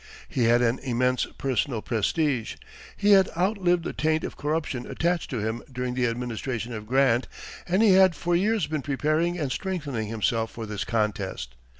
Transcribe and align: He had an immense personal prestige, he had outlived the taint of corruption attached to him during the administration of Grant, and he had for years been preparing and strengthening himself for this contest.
He 0.27 0.45
had 0.45 0.63
an 0.63 0.79
immense 0.79 1.27
personal 1.37 1.83
prestige, 1.83 2.55
he 2.97 3.11
had 3.11 3.29
outlived 3.37 3.83
the 3.83 3.93
taint 3.93 4.23
of 4.23 4.35
corruption 4.35 4.87
attached 4.87 5.29
to 5.29 5.45
him 5.47 5.61
during 5.71 5.93
the 5.93 6.07
administration 6.07 6.73
of 6.73 6.87
Grant, 6.87 7.27
and 7.67 7.83
he 7.83 7.91
had 7.91 8.15
for 8.15 8.35
years 8.35 8.65
been 8.65 8.81
preparing 8.81 9.37
and 9.37 9.51
strengthening 9.51 10.07
himself 10.07 10.49
for 10.49 10.65
this 10.65 10.85
contest. 10.85 11.53